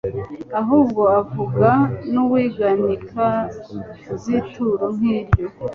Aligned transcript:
ahubwo 0.59 1.01
avuga 1.19 1.69
n'uiganika 2.13 3.27
z'ituro 4.21 4.85
nk'iryo. 4.97 5.47